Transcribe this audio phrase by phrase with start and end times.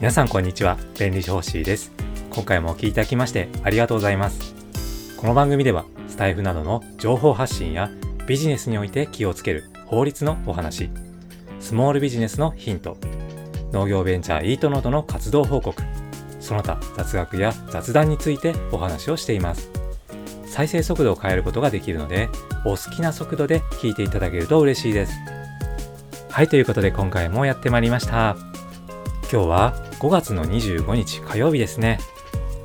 [0.00, 0.78] 皆さんこんにちは。
[0.98, 1.92] 弁理士欲しいです。
[2.30, 5.14] 今回もお聞きいただきましてありがとうございます。
[5.18, 7.90] この番組ではスタイフなどの情報発信や
[8.26, 10.88] ビジネスにおいて気をつける法律のお話
[11.60, 12.96] スモールビジネスのヒント
[13.72, 15.82] 農業ベンチャーイートノートの活動報告
[16.40, 19.70] その他雑学や雑談についてお話をしています。
[20.46, 22.30] 再生速度を変えることができるので
[22.64, 25.12] お好きな速度で聞いていただけると嬉しいです。
[26.30, 28.38] はいということで今回もやってまいりました。
[29.30, 31.98] 今日は5月の25日火曜日ですね。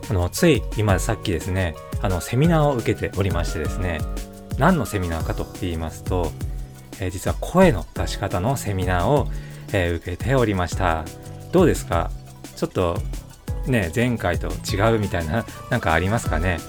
[0.10, 4.00] あのつい今さっきですねあのセミナーを受けておりましてですね
[4.58, 6.32] 何のセミナーかと言いますと、
[7.02, 9.28] えー、実は声の出し方のセミナーを、
[9.74, 11.04] えー、受けておりました。
[11.52, 12.10] どうですか？
[12.56, 12.98] ちょっと
[13.68, 16.60] ね前回と違うみたいななんかありますかね？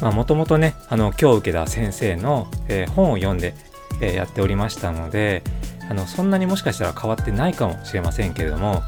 [0.00, 3.54] もともとねあの今日受けた先生の、えー、本を読んで、
[4.00, 5.44] え、やっておりましたので
[5.88, 8.82] あのそんなにもしかしたら変わってないかもしれませんけれども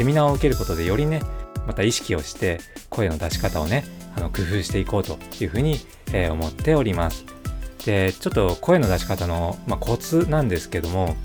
[0.00, 1.20] セミナーを受けることでよりね
[1.66, 3.84] また意識をして声の出し方をね
[4.16, 5.76] あの工夫していこうというふうに、
[6.14, 7.26] えー、思っております
[7.84, 11.16] でちょっと声の出し方の、まあ、コツなんですけども、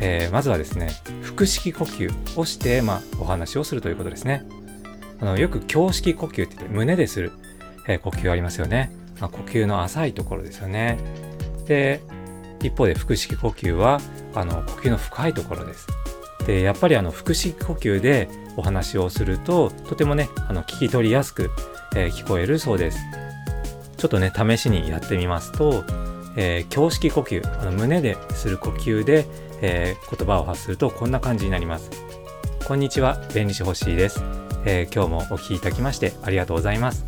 [0.00, 0.90] えー、まずはですね
[1.22, 4.44] 腹式呼吸をして、まあ、お話をするということですね
[5.20, 7.30] あのよく胸式呼吸って言って胸でする
[7.86, 8.90] え呼吸ありますよね。
[9.20, 10.98] まあ、呼吸の浅いところですよね。
[11.66, 12.00] で、
[12.60, 14.00] 一方で腹式呼吸は
[14.34, 15.86] あの呼吸の深いところです。
[16.46, 21.50] で、やっぱりあの腹式呼吸でお話をするととてもね、あの聞き取りやすく、
[21.94, 22.98] えー、聞こえるそうです。
[23.96, 25.84] ちょっとね、試しにやってみますと、
[26.36, 29.26] えー、胸式呼吸、あの胸でする呼吸で、
[29.62, 31.90] えー、言葉を発するとこんな感じになります。
[32.66, 34.22] こんにちは、弁理士欲しいです、
[34.64, 37.06] え、今日もお聴きいただきましてありがとうございます。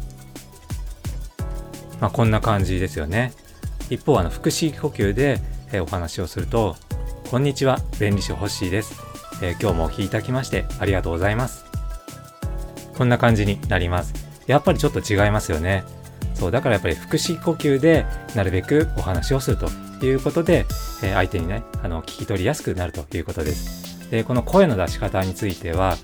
[2.01, 3.33] まあ、こんな感じですよね。
[3.91, 5.41] 一方、あの、腹式呼吸で、
[5.73, 6.77] え、お話をすると、
[7.29, 8.95] こんにちは、弁理士欲しいです、
[9.43, 11.65] えー、今日もお聞きいただきましてありがとうございます。
[12.97, 14.15] こんな感じになります。
[14.47, 15.85] やっぱりちょっと違いますよね。
[16.35, 19.69] そう、だからやっぱり腹式呼吸でなるべくお話をすると
[20.05, 20.67] いうことで、
[21.03, 24.11] えー、相手にね、あの、聞き取りやすくなるということです。
[24.11, 25.97] で、この声の出し方については、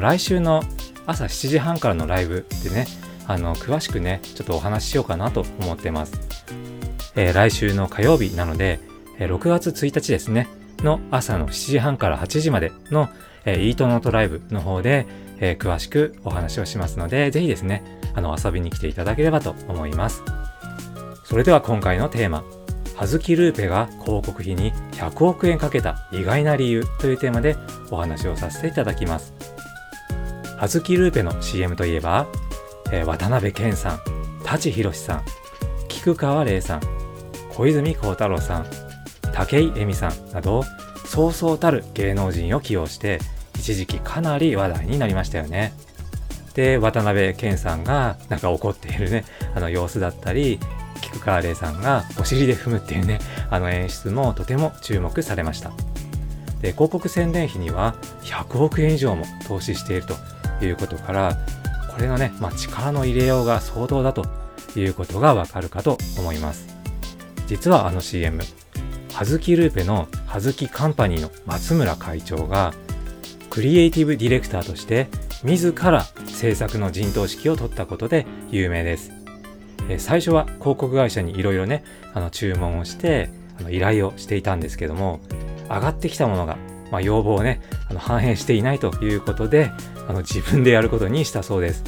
[0.00, 0.62] 来週の
[1.06, 2.86] 朝7時半からのライブでね、
[3.28, 6.18] あの詳しくねちょっとお話ししようかなと思ってます、
[7.14, 8.80] えー、来週の火曜日なので、
[9.18, 10.48] え、6月1日ですね
[10.82, 13.08] の朝の7時半から8時までの、
[13.44, 15.06] えー、イートノートライブの方で、
[15.40, 17.82] えー、詳しくお話をしますので、ぜひですね、
[18.14, 20.22] あの、遊びに来ていただければと思います。
[21.24, 22.44] それでは今回のテーマ、
[22.96, 27.56] 葉月ルーペが広告費に100億円かけた意外な理由というテーマで
[27.90, 29.34] お話をさせていただきます。
[30.58, 32.26] 葉月ルーペの CM といえば、
[32.90, 34.00] えー、渡辺謙さん、
[34.42, 35.22] 舘ひろしさん、
[35.86, 36.80] 菊川玲さん、
[37.50, 38.87] 小泉孝太郎さん、
[39.38, 40.64] 武井絵美さんなど、
[41.06, 43.20] そうそうたる芸能人を起用して、
[43.56, 45.72] 一時期かなり話題になりましたよね。
[46.54, 50.58] で、渡辺謙さんがなんか怒っているね、あの様子だったり、
[51.00, 55.70] 菊川玲さんがお尻で踏むっていうね、あの演出もとても注目されました。
[56.60, 61.38] で、広告宣伝費には100億円以上も投資しているということから、
[61.94, 64.26] これのね、まあ、力の入れようが相当だと
[64.74, 66.66] いうことがわかるかと思います。
[67.46, 68.42] 実はあの CM、
[69.18, 72.72] はずきルーペのはずきカンパニーの松村会長が、
[73.50, 75.08] クリエイティブディレクターとして
[75.42, 79.10] 自ら制作の陣頭指揮を取ったことで有名です。
[79.98, 81.82] 最初は広告会社にいろいろね、
[82.14, 85.18] あの注文をして、あの依頼をしていたんですけども、
[85.68, 86.56] 上がってきたものが、
[86.92, 89.72] まあ、要望をね、あの反映していないということで、
[90.06, 91.82] あの自分でやることにしたそうです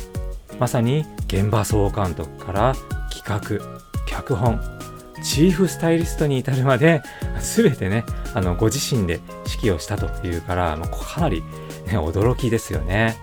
[0.58, 2.74] まさに現場総監督から
[3.08, 4.79] 企画脚本
[5.22, 7.02] チーフスタイリストに至るまで
[7.40, 8.04] 全てね
[8.34, 11.42] あのご自身で指揮をしたというからもうかなり、
[11.86, 13.16] ね、驚きですよね。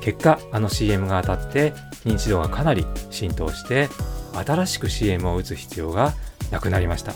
[0.00, 1.72] 結果あの CM が当たって
[2.04, 3.88] 認知度がかなり浸透して
[4.34, 6.12] 新しく CM を打つ必要が
[6.50, 7.14] なくなりました。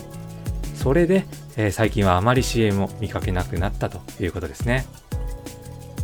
[0.75, 1.25] それで、
[1.57, 4.85] えー、最近はあまり CM を見かけなくなったということですね。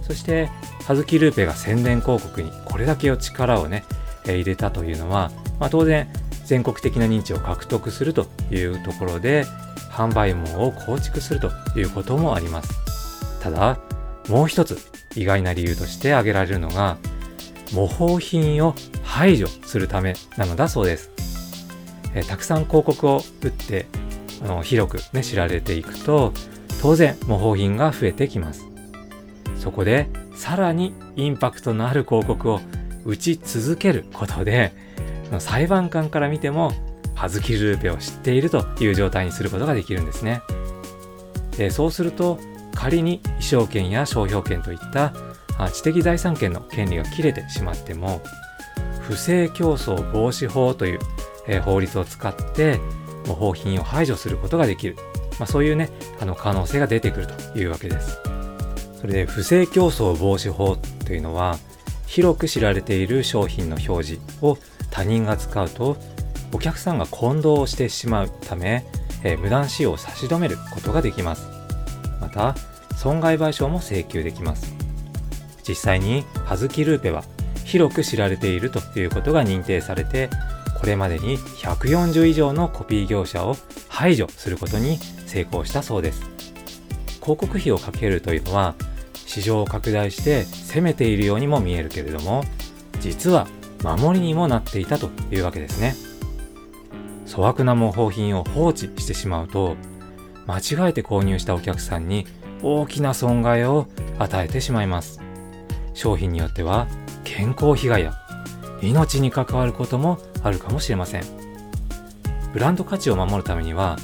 [0.06, 0.50] そして
[0.86, 3.84] 葉月ルーペが宣伝広告にこれだけの力をね、
[4.28, 6.08] え、入れたというのは、まあ、当然
[6.46, 9.46] 全国的な認知を獲得するというところで
[9.92, 13.40] 販売網を構築するということもあります。
[13.42, 13.80] ただ
[14.30, 14.80] もう一つ
[15.16, 16.98] 意外な理由として挙げられるのが
[17.74, 21.12] 模倣品を排除するためなのだそうです、
[22.16, 23.86] え、たくさん広告を打って
[24.44, 26.34] あの広く、ね、知られていくと
[26.82, 28.66] 当然模倣品が増えてきます。
[29.58, 32.60] そこでさらにインパクトのある広告を
[33.06, 34.74] 打ち続けることで
[35.40, 36.72] 裁判官から見ても
[37.16, 40.42] 葉月ルーペを知っているという状態にすることができるんですね。
[41.58, 42.40] でそうすると
[42.74, 45.14] 仮に衣装権や商標権といった
[45.72, 48.22] 知的財産権の権利が切れてしまっても
[49.02, 51.00] 不正競争防止法という、
[51.48, 52.80] え、法律を使って
[53.28, 54.98] 模倣品を排除することができる、
[55.40, 55.90] まあ、そういうね
[56.20, 58.20] あの可能性が出てくるというわけです
[59.00, 60.76] それで不正競争防止法
[61.06, 61.58] というのは
[62.08, 64.58] 広く知られている商品の表示を
[64.96, 65.98] 他人が使うと
[66.54, 68.86] お客さんが混同してしまうため、
[69.26, 71.50] えー、無断使用を差し止めることができます。
[72.22, 72.56] また
[72.96, 74.74] 損害賠償も請求できます。
[75.68, 77.26] 実際に葉月ルーペは
[77.66, 80.30] 広く知られているということが認定されて
[80.80, 83.58] これまでに140以上のコピー業者を
[83.90, 86.22] 排除することに成功したそうです。
[87.22, 88.76] 広告費をかけるというのは
[89.26, 92.46] 市場を拡大して攻めているようにも見えるけれども
[93.02, 93.48] 実は
[93.84, 95.96] 守りにもなっていたというわけですね。
[97.28, 99.76] 粗悪な模倣品を放置してしまうと
[100.48, 102.28] 間違えて購入したお客さんに
[102.62, 103.88] 大きな損害を
[104.20, 105.22] 与えてしまいます。
[105.94, 106.88] 商品によっては
[107.24, 108.14] 健康被害や
[108.82, 111.24] 命に関わることもあるかもしれません。
[112.54, 113.98] ブランド価値を守るためには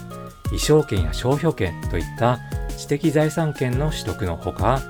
[0.46, 2.40] 衣装権や商標権といった
[2.78, 4.82] 知的財産権の取得のほか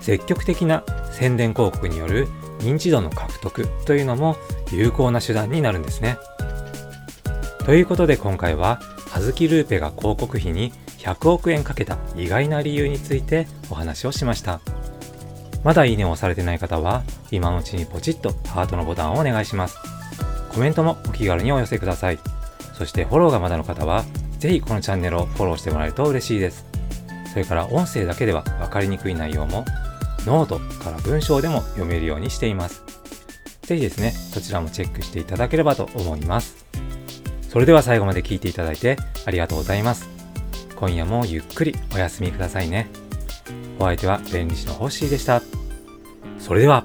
[0.00, 2.26] 積極的な宣伝広告による
[2.60, 4.36] 認知度の獲得というのも
[4.72, 6.18] 有効な手段になるんですね
[7.64, 14.60] ということで今回は葉月ルーペが広告費に100億円かけた意外な理由についてお話をしました。
[15.64, 19.78] まだいいねを押されてない方は、今のうちにポチッとハートのボタンをお願いします。
[20.52, 22.18] コメントもお気軽にお寄せください。
[22.74, 24.04] そしてフォローがまだの方は、
[24.38, 26.64] ぜひこのチャンネルをフォローしてもらえると嬉しいです。
[27.32, 29.64] それから音声だけでは分かりにくい内容も、
[30.26, 32.82] ノートから文章でも読めるようにしています。
[33.62, 36.66] ぜひですね、そちらもチェックしていただければと思います。
[37.48, 38.96] それでは最後まで聞いていただいて
[39.26, 40.08] ありがとうございます。
[40.76, 42.88] 今夜もゆっくりお休みくださいね。
[43.78, 45.42] お相手は弁理士のホッシーでした。
[46.38, 46.84] それでは。